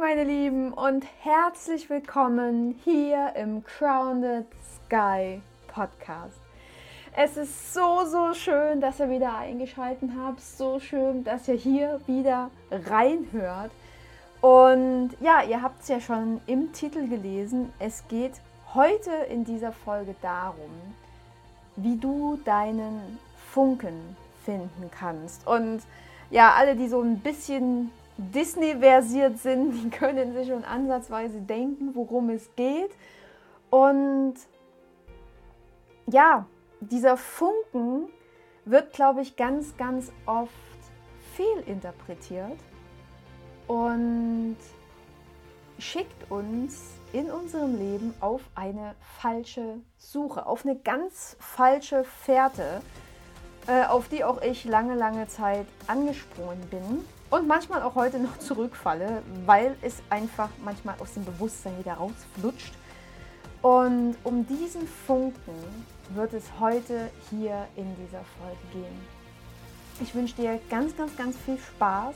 [0.00, 4.46] Meine Lieben und herzlich willkommen hier im Crowned
[4.76, 6.38] Sky Podcast.
[7.16, 10.42] Es ist so, so schön, dass ihr wieder eingeschaltet habt.
[10.42, 13.70] So schön, dass ihr hier wieder reinhört.
[14.42, 17.72] Und ja, ihr habt es ja schon im Titel gelesen.
[17.78, 18.34] Es geht
[18.74, 20.70] heute in dieser Folge darum,
[21.76, 23.18] wie du deinen
[23.50, 25.46] Funken finden kannst.
[25.46, 25.82] Und
[26.30, 32.30] ja, alle, die so ein bisschen Disney-versiert sind, die können sich schon ansatzweise denken, worum
[32.30, 32.90] es geht.
[33.70, 34.34] Und
[36.06, 36.46] ja,
[36.80, 38.08] dieser Funken
[38.64, 40.52] wird, glaube ich, ganz, ganz oft
[41.34, 42.58] fehlinterpretiert
[43.66, 44.56] und
[45.78, 52.80] schickt uns in unserem Leben auf eine falsche Suche, auf eine ganz falsche Fährte,
[53.66, 58.38] äh, auf die auch ich lange, lange Zeit angesprungen bin und manchmal auch heute noch
[58.38, 62.72] zurückfalle, weil es einfach manchmal aus dem Bewusstsein wieder rausflutscht.
[63.62, 65.54] Und um diesen Funken
[66.10, 69.16] wird es heute hier in dieser Folge gehen.
[70.00, 72.14] Ich wünsche dir ganz, ganz, ganz viel Spaß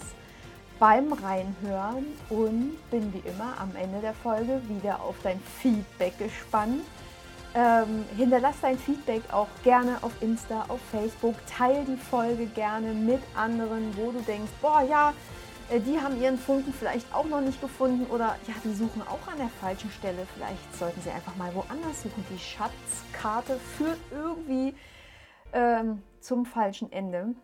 [0.78, 6.82] beim Reinhören und bin wie immer am Ende der Folge wieder auf dein Feedback gespannt.
[7.52, 11.34] Ähm, hinterlass dein Feedback auch gerne auf Insta, auf Facebook.
[11.46, 15.12] Teil die Folge gerne mit anderen, wo du denkst, boah ja,
[15.68, 19.26] äh, die haben ihren Funken vielleicht auch noch nicht gefunden oder ja, die suchen auch
[19.30, 20.26] an der falschen Stelle.
[20.34, 22.24] Vielleicht sollten sie einfach mal woanders suchen.
[22.30, 24.74] Die Schatzkarte führt irgendwie
[25.52, 27.34] ähm, zum falschen Ende.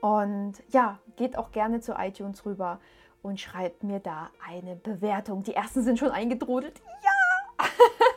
[0.00, 2.80] Und ja, geht auch gerne zu iTunes rüber
[3.22, 5.42] und schreibt mir da eine Bewertung.
[5.44, 6.80] Die ersten sind schon eingedrudelt.
[7.02, 7.66] Ja!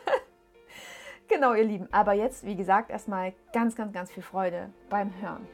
[1.28, 1.88] genau, ihr Lieben.
[1.92, 5.46] Aber jetzt, wie gesagt, erstmal ganz, ganz, ganz viel Freude beim Hören.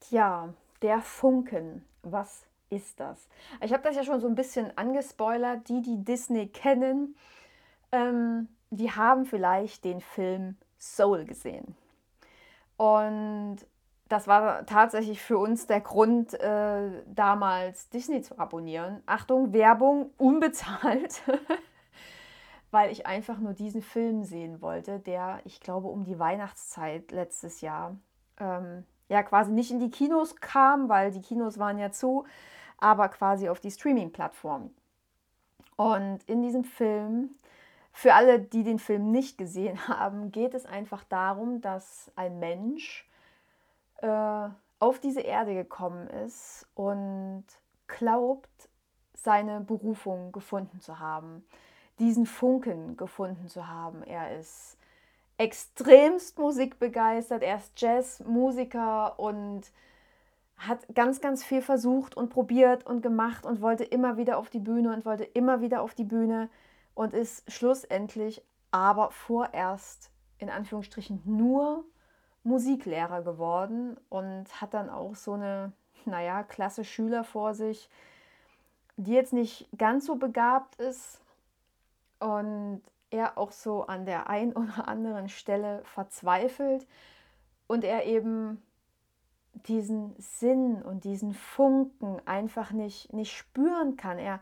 [0.00, 3.28] Tja, der Funken, was ist das?
[3.60, 5.68] Ich habe das ja schon so ein bisschen angespoilert.
[5.68, 7.16] Die, die Disney kennen,
[7.92, 11.76] ähm, die haben vielleicht den Film Soul gesehen.
[12.76, 13.58] Und
[14.12, 19.02] das war tatsächlich für uns der Grund, äh, damals Disney zu abonnieren.
[19.06, 21.22] Achtung, Werbung unbezahlt,
[22.70, 27.62] weil ich einfach nur diesen Film sehen wollte, der, ich glaube, um die Weihnachtszeit letztes
[27.62, 27.96] Jahr
[28.38, 32.26] ähm, ja quasi nicht in die Kinos kam, weil die Kinos waren ja zu,
[32.76, 34.74] aber quasi auf die Streaming-Plattform.
[35.76, 37.30] Und in diesem Film,
[37.94, 43.08] für alle, die den Film nicht gesehen haben, geht es einfach darum, dass ein Mensch
[44.02, 44.48] äh,
[44.78, 47.44] auf diese Erde gekommen ist und
[47.86, 48.48] glaubt,
[49.14, 51.44] seine Berufung gefunden zu haben,
[51.98, 54.02] diesen Funken gefunden zu haben.
[54.02, 54.76] Er ist
[55.38, 57.42] extremst musikbegeistert.
[57.42, 59.62] Er ist Jazzmusiker und
[60.56, 64.60] hat ganz, ganz viel versucht und probiert und gemacht und wollte immer wieder auf die
[64.60, 66.48] Bühne und wollte immer wieder auf die Bühne
[66.94, 71.84] und ist schlussendlich aber vorerst in Anführungsstrichen nur
[72.44, 75.72] Musiklehrer geworden und hat dann auch so eine,
[76.04, 77.88] naja, klasse Schüler vor sich,
[78.96, 81.20] die jetzt nicht ganz so begabt ist
[82.18, 86.86] und er auch so an der ein oder anderen Stelle verzweifelt
[87.66, 88.62] und er eben
[89.66, 94.18] diesen Sinn und diesen Funken einfach nicht, nicht spüren kann.
[94.18, 94.40] Er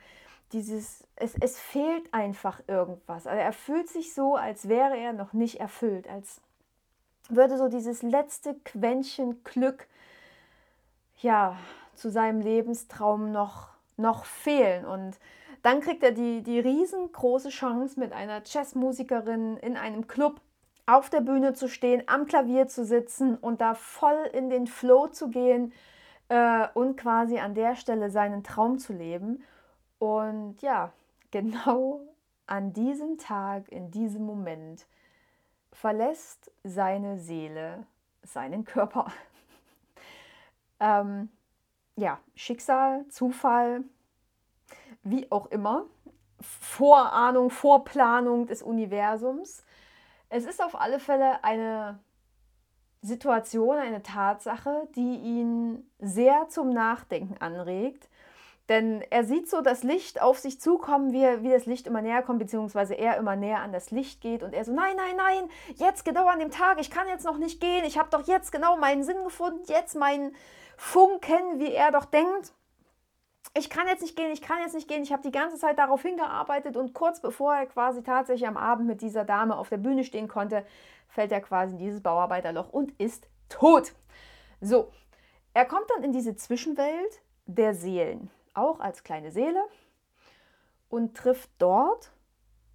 [0.53, 3.27] dieses, es, es fehlt einfach irgendwas.
[3.27, 6.41] Also er fühlt sich so, als wäre er noch nicht erfüllt, als
[7.35, 9.87] würde so dieses letzte Quäntchen Glück
[11.21, 11.57] ja
[11.95, 14.85] zu seinem Lebenstraum noch, noch fehlen.
[14.85, 15.19] Und
[15.63, 20.41] dann kriegt er die, die riesengroße Chance, mit einer Jazzmusikerin in einem Club
[20.87, 25.07] auf der Bühne zu stehen, am Klavier zu sitzen und da voll in den Flow
[25.09, 25.73] zu gehen
[26.29, 29.45] äh, und quasi an der Stelle seinen Traum zu leben.
[29.99, 30.93] Und ja,
[31.31, 32.01] genau
[32.47, 34.87] an diesem Tag, in diesem Moment,
[35.72, 37.87] verlässt seine Seele
[38.22, 39.07] seinen Körper.
[40.81, 41.31] ähm,
[41.97, 43.84] ja, Schicksal, Zufall,
[45.03, 45.87] wie auch immer,
[46.41, 49.65] Vorahnung, Vorplanung des Universums.
[50.28, 51.99] Es ist auf alle Fälle eine
[53.03, 58.09] Situation, eine Tatsache, die ihn sehr zum Nachdenken anregt.
[58.71, 62.22] Denn er sieht so das Licht auf sich zukommen, wie, wie das Licht immer näher
[62.22, 64.43] kommt, beziehungsweise er immer näher an das Licht geht.
[64.43, 67.37] Und er so, nein, nein, nein, jetzt genau an dem Tag, ich kann jetzt noch
[67.37, 70.34] nicht gehen, ich habe doch jetzt genau meinen Sinn gefunden, jetzt meinen
[70.78, 72.55] Funken, wie er doch denkt
[73.55, 75.03] ich kann jetzt nicht gehen, ich kann jetzt nicht gehen.
[75.03, 78.87] Ich habe die ganze Zeit darauf hingearbeitet und kurz bevor er quasi tatsächlich am Abend
[78.87, 80.65] mit dieser Dame auf der Bühne stehen konnte,
[81.09, 83.93] fällt er quasi in dieses Bauarbeiterloch und ist tot.
[84.61, 84.93] So,
[85.55, 89.63] er kommt dann in diese Zwischenwelt der Seelen, auch als kleine Seele,
[90.91, 92.11] und trifft dort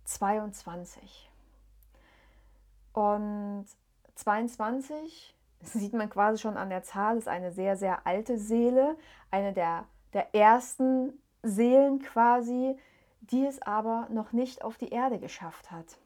[0.05, 1.29] 22.
[2.93, 3.65] Und
[4.15, 8.97] 22 sieht man quasi schon an der Zahl, ist eine sehr, sehr alte Seele,
[9.29, 11.13] eine der, der ersten
[11.43, 12.77] Seelen quasi,
[13.21, 15.97] die es aber noch nicht auf die Erde geschafft hat.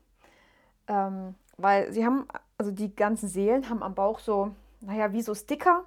[0.88, 2.28] Ähm, weil sie haben,
[2.58, 5.84] also die ganzen Seelen haben am Bauch so, naja, wie so Sticker,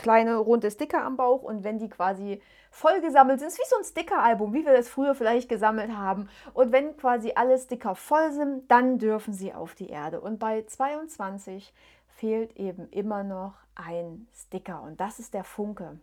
[0.00, 3.76] kleine runde Sticker am Bauch und wenn die quasi voll gesammelt sind, ist wie so
[3.76, 6.28] ein Stickeralbum, wie wir das früher vielleicht gesammelt haben.
[6.54, 10.20] Und wenn quasi alle Sticker voll sind, dann dürfen sie auf die Erde.
[10.20, 11.72] Und bei 22
[12.08, 15.98] fehlt eben immer noch ein Sticker und das ist der Funke.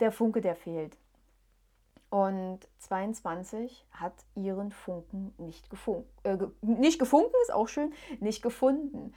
[0.00, 0.96] Der Funke, der fehlt.
[2.10, 6.08] Und 22 hat ihren Funken nicht gefunken.
[6.22, 9.12] Äh, nicht gefunken ist auch schön, nicht gefunden.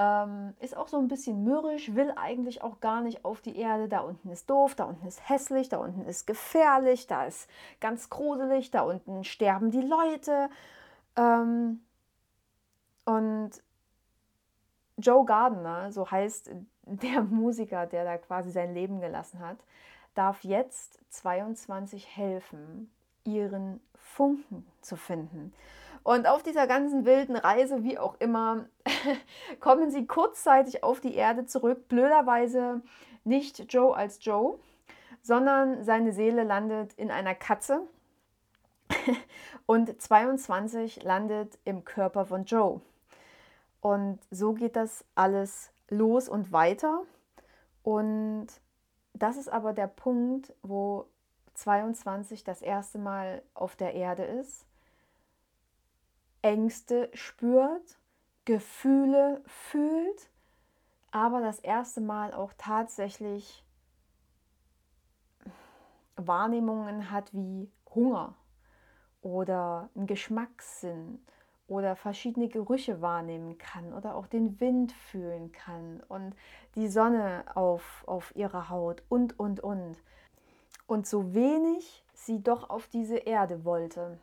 [0.00, 3.88] Ähm, ist auch so ein bisschen mürrisch, will eigentlich auch gar nicht auf die Erde.
[3.88, 7.50] Da unten ist doof, da unten ist hässlich, da unten ist gefährlich, da ist
[7.80, 10.50] ganz gruselig, da unten sterben die Leute.
[11.16, 11.80] Ähm,
[13.04, 13.50] und
[14.98, 16.52] Joe Gardner, so heißt
[16.82, 19.58] der Musiker, der da quasi sein Leben gelassen hat,
[20.14, 22.92] darf jetzt 22 helfen,
[23.24, 25.52] ihren Funken zu finden.
[26.02, 28.66] Und auf dieser ganzen wilden Reise, wie auch immer,
[29.60, 31.88] kommen sie kurzzeitig auf die Erde zurück.
[31.88, 32.82] Blöderweise
[33.24, 34.58] nicht Joe als Joe,
[35.22, 37.82] sondern seine Seele landet in einer Katze
[39.66, 42.80] und 22 landet im Körper von Joe.
[43.80, 47.02] Und so geht das alles los und weiter.
[47.82, 48.48] Und
[49.14, 51.06] das ist aber der Punkt, wo
[51.54, 54.67] 22 das erste Mal auf der Erde ist,
[56.42, 57.98] Ängste spürt,
[58.44, 60.30] Gefühle fühlt,
[61.10, 63.64] aber das erste Mal auch tatsächlich
[66.16, 68.34] Wahrnehmungen hat wie Hunger
[69.22, 71.20] oder einen Geschmackssinn
[71.66, 76.34] oder verschiedene Gerüche wahrnehmen kann oder auch den Wind fühlen kann und
[76.74, 79.96] die Sonne auf, auf ihrer Haut und, und, und.
[80.86, 84.18] Und so wenig sie doch auf diese Erde wollte,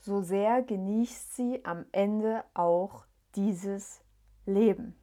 [0.00, 3.04] so sehr genießt sie am Ende auch
[3.34, 4.02] dieses
[4.46, 4.96] Leben.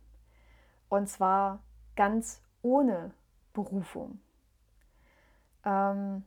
[0.90, 1.60] Und zwar
[1.96, 3.12] ganz ohne
[3.54, 4.20] Berufung.
[5.64, 6.24] Ähm,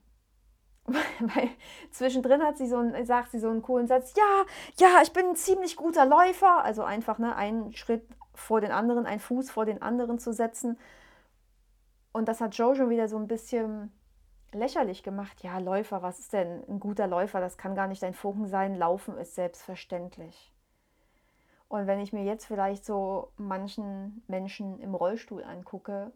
[0.86, 1.50] weil
[1.90, 4.44] zwischendrin hat sie so einen, sagt sie so einen coolen Satz, ja,
[4.78, 6.64] ja, ich bin ein ziemlich guter Läufer.
[6.64, 10.78] Also einfach ne, einen Schritt vor den anderen, einen Fuß vor den anderen zu setzen.
[12.12, 13.92] Und das hat Joe schon wieder so ein bisschen
[14.54, 15.42] lächerlich gemacht.
[15.42, 17.40] Ja, Läufer, was ist denn ein guter Läufer?
[17.40, 18.74] Das kann gar nicht dein Funken sein.
[18.74, 20.52] Laufen ist selbstverständlich.
[21.68, 26.12] Und wenn ich mir jetzt vielleicht so manchen Menschen im Rollstuhl angucke,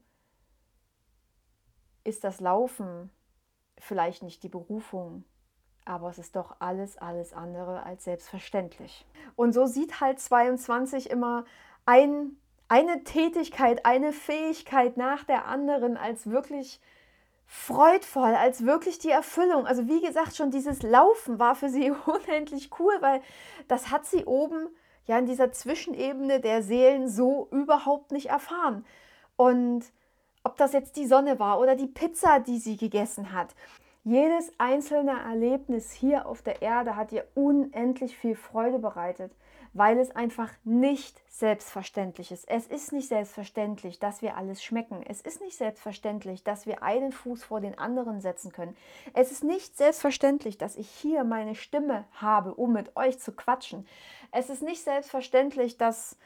[2.03, 3.11] ist das Laufen
[3.79, 5.25] vielleicht nicht die Berufung,
[5.85, 9.07] aber es ist doch alles, alles andere als selbstverständlich.
[9.37, 11.45] Und so sieht halt 22 immer
[11.87, 12.37] ein,
[12.69, 16.81] eine Tätigkeit, eine Fähigkeit nach der anderen als wirklich
[17.47, 19.67] freudvoll, als wirklich die Erfüllung.
[19.67, 23.21] Also wie gesagt, schon dieses Laufen war für sie unendlich cool, weil
[23.69, 24.69] das hat sie oben
[25.07, 28.85] ja in dieser Zwischenebene der Seelen so überhaupt nicht erfahren.
[29.37, 29.85] Und
[30.45, 33.55] ob das jetzt die Sonne war oder die Pizza, die sie gegessen hat.
[34.07, 39.33] Jedes einzelne Erlebnis hier auf der Erde hat ihr unendlich viel Freude bereitet,
[39.73, 42.47] weil es einfach nicht selbstverständlich ist.
[42.47, 45.03] Es ist nicht selbstverständlich, dass wir alles schmecken.
[45.09, 48.77] Es ist nicht selbstverständlich, dass wir einen Fuß vor den anderen setzen können.
[49.15, 53.89] Es ist nicht selbstverständlich, dass ich hier meine Stimme habe, um mit euch zu quatschen.
[54.33, 56.19] Es ist nicht selbstverständlich, dass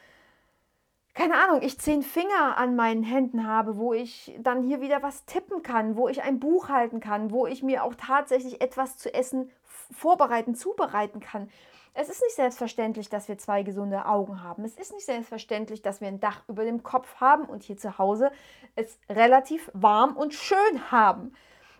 [1.19, 5.25] keine Ahnung, ich zehn Finger an meinen Händen habe, wo ich dann hier wieder was
[5.25, 9.13] tippen kann, wo ich ein Buch halten kann, wo ich mir auch tatsächlich etwas zu
[9.13, 9.51] essen
[9.91, 11.49] vorbereiten, zubereiten kann.
[11.93, 14.63] Es ist nicht selbstverständlich, dass wir zwei gesunde Augen haben.
[14.63, 17.97] Es ist nicht selbstverständlich, dass wir ein Dach über dem Kopf haben und hier zu
[17.97, 18.31] Hause
[18.77, 21.33] es relativ warm und schön haben.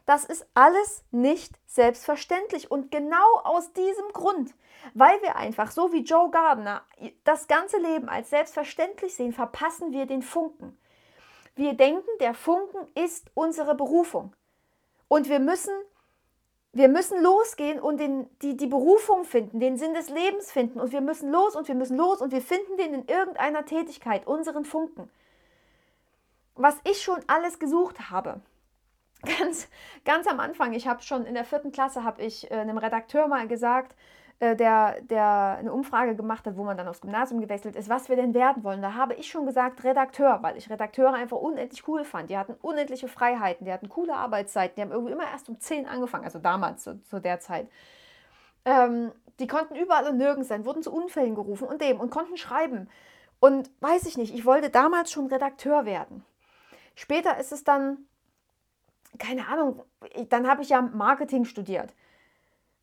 [0.10, 2.72] Das ist alles nicht selbstverständlich.
[2.72, 4.56] Und genau aus diesem Grund,
[4.96, 6.82] weil wir einfach, so wie Joe Gardner,
[7.26, 10.76] das ganze Leben als selbstverständlich sehen, verpassen wir den Funken.
[11.54, 14.36] Wir denken, der Funken ist unsere Berufung.
[15.10, 15.76] Und wir müssen,
[16.74, 20.80] wir müssen losgehen und den, die, die Berufung finden, den Sinn des Lebens finden.
[20.80, 24.26] Und wir müssen los und wir müssen los und wir finden den in irgendeiner Tätigkeit,
[24.26, 25.08] unseren Funken.
[26.56, 28.42] Was ich schon alles gesucht habe,
[29.22, 29.68] ganz,
[30.06, 33.28] ganz am Anfang, ich habe schon in der vierten Klasse, habe ich äh, einem Redakteur
[33.28, 33.96] mal gesagt,
[34.40, 38.08] äh, der, der eine Umfrage gemacht hat, wo man dann aufs Gymnasium gewechselt ist, was
[38.08, 38.82] wir denn werden wollen.
[38.82, 42.30] Da habe ich schon gesagt Redakteur, weil ich Redakteure einfach unendlich cool fand.
[42.30, 45.88] Die hatten unendliche Freiheiten, die hatten coole Arbeitszeiten, die haben irgendwie immer erst um 10
[45.88, 47.68] angefangen, also damals zu, zu der Zeit.
[48.64, 52.38] Ähm, die konnten überall und nirgends sein, wurden zu Unfällen gerufen und dem und konnten
[52.38, 52.90] schreiben.
[53.42, 56.26] Und weiß ich nicht, ich wollte damals schon Redakteur werden.
[56.96, 58.06] Später ist es dann,
[59.20, 59.84] keine Ahnung,
[60.30, 61.94] dann habe ich ja Marketing studiert.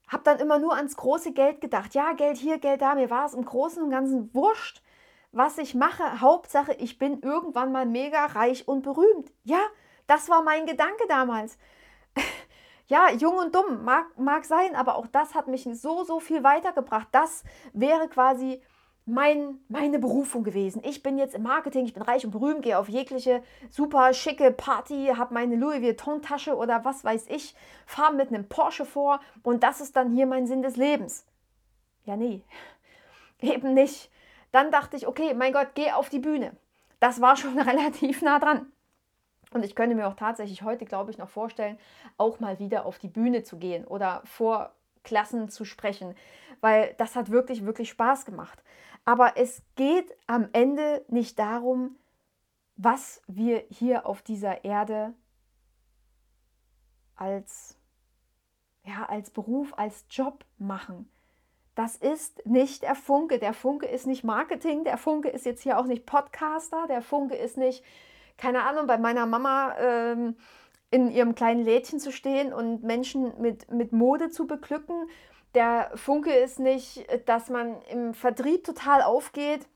[0.09, 1.95] Habe dann immer nur ans große Geld gedacht.
[1.95, 2.95] Ja, Geld hier, Geld da.
[2.95, 4.83] Mir war es im Großen und Ganzen wurscht,
[5.33, 6.21] was ich mache.
[6.21, 9.33] Hauptsache, ich bin irgendwann mal mega reich und berühmt.
[9.43, 9.61] Ja,
[10.07, 11.59] das war mein Gedanke damals.
[12.87, 16.45] ja, jung und dumm, mag, mag sein, aber auch das hat mich so, so viel
[16.45, 17.09] weitergebracht.
[17.11, 18.63] Das wäre quasi
[19.07, 20.83] mein, meine Berufung gewesen.
[20.85, 24.51] Ich bin jetzt im Marketing, ich bin reich und berühmt, gehe auf jegliche super schicke
[24.51, 27.55] Party, habe meine Louis Vuitton-Tasche oder was weiß ich,
[27.87, 31.25] fahre mit einem Porsche vor und das ist dann hier mein Sinn des Lebens.
[32.05, 32.43] Ja, nee,
[33.41, 34.11] eben nicht.
[34.51, 36.57] Dann dachte ich, okay, mein Gott, geh auf die Bühne.
[36.99, 38.73] Das war schon relativ nah dran.
[39.53, 41.79] Und ich könnte mir auch tatsächlich heute, glaube ich, noch vorstellen,
[42.19, 44.73] auch mal wieder auf die Bühne zu gehen oder vor
[45.05, 46.17] Klassen zu sprechen,
[46.61, 48.61] weil das hat wirklich, wirklich Spaß gemacht.
[49.07, 51.97] Aber es geht am Ende nicht darum,
[52.77, 55.15] was wir hier auf dieser Erde
[57.15, 57.79] als,
[58.85, 61.09] ja, als Beruf, als Job machen.
[61.77, 63.39] Das ist nicht der Funke.
[63.39, 64.83] Der Funke ist nicht Marketing.
[64.83, 66.87] Der Funke ist jetzt hier auch nicht Podcaster.
[66.89, 67.85] Der Funke ist nicht,
[68.37, 70.37] keine Ahnung, bei meiner Mama ähm,
[70.91, 75.09] in ihrem kleinen Lädchen zu stehen und Menschen mit, mit Mode zu beglücken
[75.57, 79.67] der Funke ist nicht, dass man im Vertrieb total aufgeht.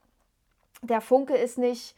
[0.82, 1.96] Der Funke ist nicht,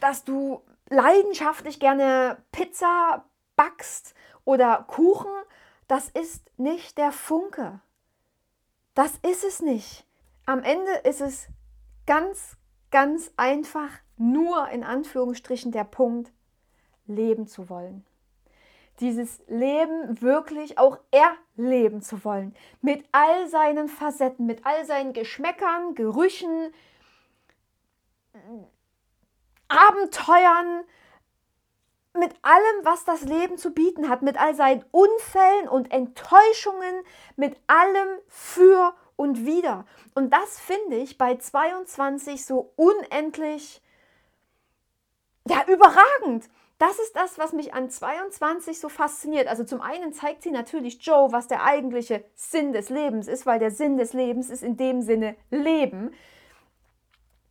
[0.00, 0.60] dass du
[0.90, 3.24] leidenschaftlich gerne Pizza
[3.56, 5.32] backst oder Kuchen.
[5.88, 7.80] Das ist nicht der Funke.
[8.94, 10.06] Das ist es nicht.
[10.44, 11.48] Am Ende ist es
[12.06, 12.56] ganz,
[12.90, 13.88] ganz einfach
[14.18, 16.30] nur in Anführungsstrichen der Punkt,
[17.06, 18.05] leben zu wollen
[19.00, 22.54] dieses Leben wirklich auch erleben zu wollen.
[22.80, 26.72] Mit all seinen Facetten, mit all seinen Geschmäckern, Gerüchen,
[29.68, 30.84] Abenteuern,
[32.14, 37.02] mit allem, was das Leben zu bieten hat, mit all seinen Unfällen und Enttäuschungen,
[37.36, 39.84] mit allem für und wieder.
[40.14, 43.82] Und das finde ich bei 22 so unendlich
[45.48, 46.48] ja überragend.
[46.78, 49.48] Das ist das, was mich an 22 so fasziniert.
[49.48, 53.58] Also zum einen zeigt sie natürlich Joe, was der eigentliche Sinn des Lebens ist, weil
[53.58, 56.12] der Sinn des Lebens ist in dem Sinne Leben.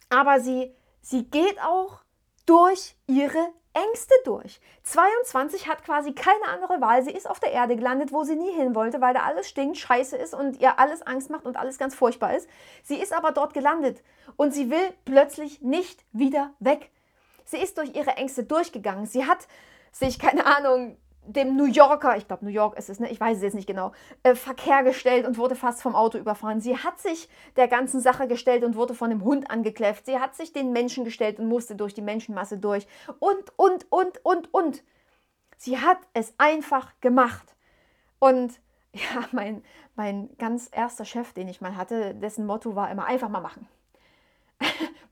[0.10, 2.02] Aber sie, sie geht auch
[2.46, 4.62] durch ihre Ängste durch.
[4.84, 7.04] 22 hat quasi keine andere Wahl.
[7.04, 9.78] Sie ist auf der Erde gelandet, wo sie nie hin wollte, weil da alles stinkt,
[9.78, 12.48] scheiße ist und ihr alles Angst macht und alles ganz furchtbar ist.
[12.84, 14.02] Sie ist aber dort gelandet
[14.38, 16.92] und sie will plötzlich nicht wieder weg.
[17.46, 19.06] Sie ist durch ihre Ängste durchgegangen.
[19.06, 19.48] Sie hat
[19.92, 20.98] sich, keine Ahnung,
[21.28, 23.10] dem New Yorker, ich glaube New York ist es, ne?
[23.10, 23.92] ich weiß es jetzt nicht genau,
[24.24, 26.62] äh, Verkehr gestellt und wurde fast vom Auto überfahren.
[26.62, 30.06] Sie hat sich der ganzen Sache gestellt und wurde von dem Hund angekläfft.
[30.06, 32.88] Sie hat sich den Menschen gestellt und musste durch die Menschenmasse durch.
[33.20, 34.84] Und, und, und, und, und.
[35.58, 37.56] Sie hat es einfach gemacht.
[38.20, 38.60] Und
[38.94, 39.64] ja, mein,
[39.96, 43.68] mein ganz erster Chef, den ich mal hatte, dessen Motto war immer einfach mal machen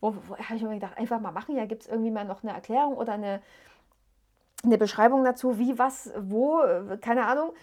[0.04, 1.56] wo, wo habe ich mir gedacht, einfach mal machen.
[1.56, 3.42] Ja, gibt es irgendwie mal noch eine Erklärung oder eine,
[4.64, 6.62] eine Beschreibung dazu, wie, was, wo,
[7.00, 7.54] keine Ahnung.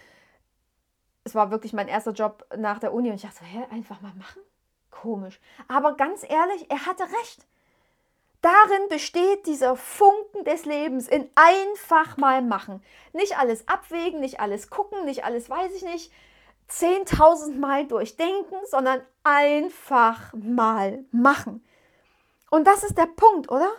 [1.23, 4.01] Es war wirklich mein erster Job nach der Uni und ich dachte so, hä, einfach
[4.01, 4.41] mal machen?
[4.89, 5.39] Komisch.
[5.67, 7.45] Aber ganz ehrlich, er hatte recht.
[8.41, 12.83] Darin besteht dieser Funken des Lebens in einfach mal machen.
[13.13, 16.11] Nicht alles abwägen, nicht alles gucken, nicht alles weiß ich nicht,
[16.71, 21.63] 10.000 Mal durchdenken, sondern einfach mal machen.
[22.51, 23.71] Und das ist der Punkt, oder?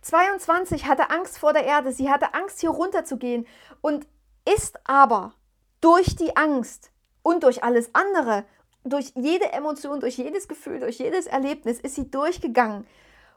[0.00, 3.46] 22 hatte Angst vor der Erde, sie hatte Angst, hier runter zu gehen
[3.82, 4.06] und
[4.50, 5.34] ist aber
[5.82, 6.90] durch die Angst
[7.22, 8.46] und durch alles andere,
[8.82, 12.86] durch jede Emotion, durch jedes Gefühl, durch jedes Erlebnis ist sie durchgegangen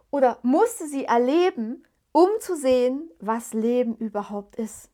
[0.09, 4.89] oder musste sie erleben, um zu sehen, was Leben überhaupt ist.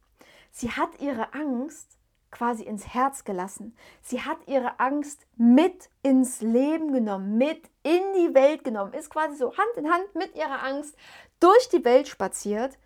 [0.52, 1.93] Sie hat ihre Angst
[2.34, 3.78] quasi ins Herz gelassen.
[4.02, 9.38] Sie hat ihre Angst mit ins Leben genommen, mit in die Welt genommen, ist quasi
[9.38, 10.98] so Hand in Hand mit ihrer Angst
[11.40, 12.78] durch die Welt spaziert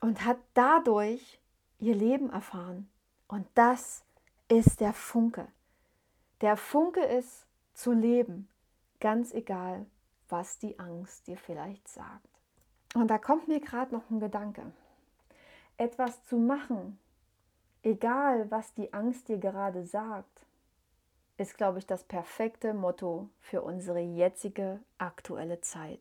[0.00, 1.38] und hat dadurch
[1.78, 2.88] ihr Leben erfahren.
[3.28, 4.04] Und das
[4.48, 5.46] ist der Funke.
[6.40, 8.48] Der Funke ist zu leben,
[9.00, 9.86] ganz egal,
[10.28, 12.28] was die Angst dir vielleicht sagt.
[12.94, 14.72] Und da kommt mir gerade noch ein Gedanke.
[15.76, 16.98] Etwas zu machen,
[17.82, 20.46] egal was die Angst dir gerade sagt,
[21.36, 26.00] ist, glaube ich, das perfekte Motto für unsere jetzige aktuelle Zeit.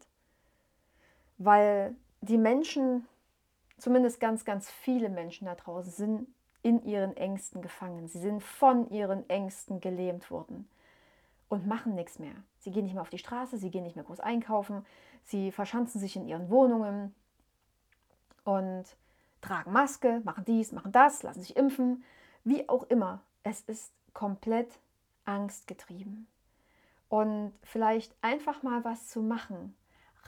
[1.37, 3.07] Weil die Menschen,
[3.77, 6.27] zumindest ganz, ganz viele Menschen da draußen, sind
[6.63, 8.07] in ihren Ängsten gefangen.
[8.07, 10.69] Sie sind von ihren Ängsten gelähmt worden
[11.49, 12.35] und machen nichts mehr.
[12.59, 14.85] Sie gehen nicht mehr auf die Straße, sie gehen nicht mehr groß einkaufen,
[15.23, 17.15] sie verschanzen sich in ihren Wohnungen
[18.43, 18.85] und
[19.41, 22.03] tragen Maske, machen dies, machen das, lassen sich impfen,
[22.43, 23.21] wie auch immer.
[23.43, 24.79] Es ist komplett
[25.25, 26.27] angstgetrieben.
[27.09, 29.75] Und vielleicht einfach mal was zu machen,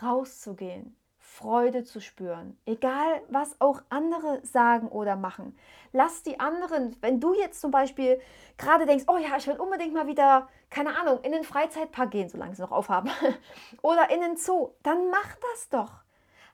[0.01, 5.57] rauszugehen, Freude zu spüren, egal was auch andere sagen oder machen.
[5.93, 8.19] Lass die anderen, wenn du jetzt zum Beispiel
[8.57, 12.29] gerade denkst, oh ja, ich will unbedingt mal wieder, keine Ahnung, in den Freizeitpark gehen,
[12.29, 13.09] solange sie noch aufhaben,
[13.81, 16.03] oder in den Zoo, dann mach das doch.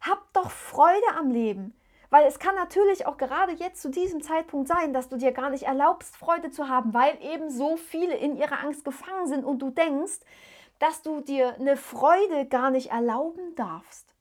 [0.01, 1.74] Hab doch Freude am Leben.
[2.10, 5.50] Weil es kann natürlich auch gerade jetzt zu diesem Zeitpunkt sein, dass du dir gar
[5.50, 9.60] nicht erlaubst, Freude zu haben, weil eben so viele in ihrer Angst gefangen sind und
[9.60, 10.20] du denkst,
[10.80, 14.16] dass du dir eine Freude gar nicht erlauben darfst.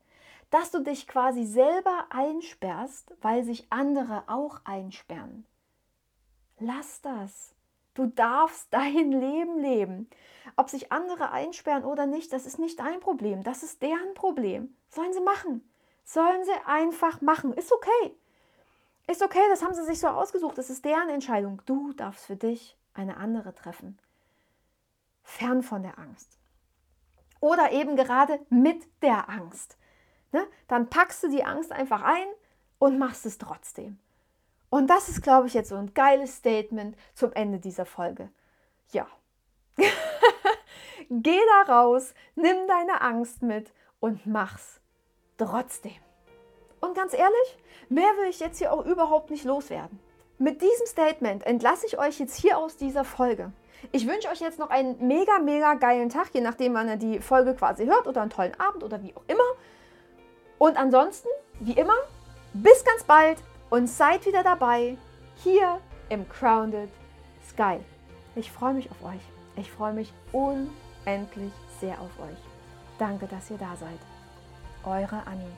[0.51, 5.47] Dass du dich quasi selber einsperrst, weil sich andere auch einsperren.
[6.59, 7.55] Lass das.
[7.95, 10.11] Du darfst dein Leben leben.
[10.57, 13.43] Ob sich andere einsperren oder nicht, das ist nicht dein Problem.
[13.43, 14.77] Das ist deren Problem.
[14.89, 15.68] Sollen sie machen.
[16.09, 17.53] Sollen sie einfach machen.
[17.53, 18.17] Ist okay.
[19.09, 20.57] Ist okay, das haben sie sich so ausgesucht.
[20.57, 21.61] Das ist deren Entscheidung.
[21.67, 23.99] Du darfst für dich eine andere treffen.
[25.23, 26.39] Fern von der Angst.
[27.41, 29.77] Oder eben gerade mit der Angst.
[30.33, 30.47] Ne?
[30.67, 32.27] Dann packst du die Angst einfach ein
[32.79, 33.99] und machst es trotzdem.
[34.71, 38.31] Und das ist, glaube ich, jetzt so ein geiles Statement zum Ende dieser Folge.
[38.93, 39.07] Ja.
[41.11, 44.81] Geh da raus, nimm deine Angst mit und mach's
[45.39, 45.97] trotzdem.
[46.81, 49.99] Und ganz ehrlich, mehr will ich jetzt hier auch überhaupt nicht loswerden.
[50.39, 53.51] Mit diesem Statement entlasse ich euch jetzt hier aus dieser Folge.
[53.93, 57.21] Ich wünsche euch jetzt noch einen mega, mega geilen Tag, je nachdem, wann ihr die
[57.21, 59.43] Folge quasi hört oder einen tollen Abend oder wie auch immer.
[60.59, 61.29] Und ansonsten,
[61.61, 61.97] wie immer,
[62.53, 63.39] bis ganz bald
[63.71, 64.97] und seid wieder dabei
[65.43, 66.89] hier im Crowned
[67.49, 67.79] Sky.
[68.35, 69.21] Ich freue mich auf euch.
[69.57, 72.39] Ich freue mich unendlich sehr auf euch.
[72.99, 74.18] Danke, dass ihr da seid.
[74.89, 75.57] Eure Annie.